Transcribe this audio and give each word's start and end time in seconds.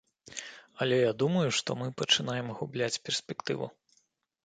Але 0.85 0.95
я 0.99 1.11
думаю, 1.25 1.45
што 1.59 1.77
мы 1.83 1.87
пачынаем 2.01 2.53
губляць 2.63 3.01
перспектыву. 3.07 3.73